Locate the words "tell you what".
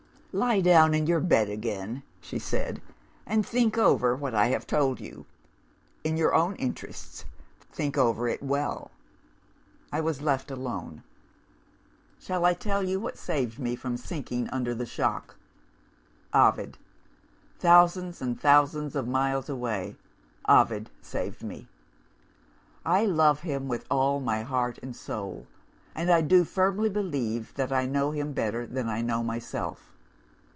12.53-13.17